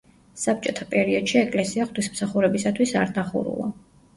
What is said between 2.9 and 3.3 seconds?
არ